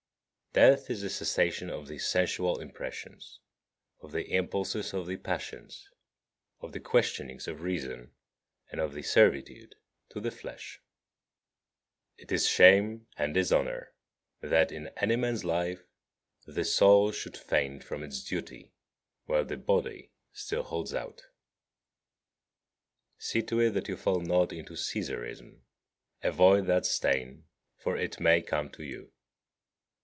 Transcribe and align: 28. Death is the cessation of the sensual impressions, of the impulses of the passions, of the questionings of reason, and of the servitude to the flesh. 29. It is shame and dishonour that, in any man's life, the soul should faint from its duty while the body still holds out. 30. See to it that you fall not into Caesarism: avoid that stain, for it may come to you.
28. 0.53 0.69
Death 0.73 0.89
is 0.89 1.01
the 1.01 1.09
cessation 1.09 1.69
of 1.69 1.87
the 1.87 1.97
sensual 1.97 2.59
impressions, 2.59 3.39
of 4.01 4.11
the 4.11 4.35
impulses 4.35 4.93
of 4.93 5.05
the 5.07 5.15
passions, 5.15 5.87
of 6.59 6.73
the 6.73 6.79
questionings 6.81 7.47
of 7.47 7.61
reason, 7.61 8.11
and 8.69 8.81
of 8.81 8.93
the 8.93 9.01
servitude 9.01 9.75
to 10.09 10.19
the 10.19 10.29
flesh. 10.29 10.81
29. 12.17 12.25
It 12.25 12.31
is 12.33 12.49
shame 12.49 13.07
and 13.15 13.33
dishonour 13.33 13.93
that, 14.41 14.73
in 14.73 14.89
any 14.97 15.15
man's 15.15 15.45
life, 15.45 15.85
the 16.45 16.65
soul 16.65 17.13
should 17.13 17.37
faint 17.37 17.81
from 17.81 18.03
its 18.03 18.21
duty 18.21 18.73
while 19.27 19.45
the 19.45 19.55
body 19.55 20.11
still 20.33 20.63
holds 20.63 20.93
out. 20.93 21.19
30. 21.19 21.23
See 23.19 23.41
to 23.43 23.59
it 23.61 23.69
that 23.71 23.87
you 23.87 23.95
fall 23.95 24.19
not 24.19 24.51
into 24.51 24.73
Caesarism: 24.73 25.61
avoid 26.21 26.65
that 26.65 26.85
stain, 26.85 27.45
for 27.77 27.95
it 27.95 28.19
may 28.19 28.41
come 28.41 28.69
to 28.71 28.83
you. 28.83 29.13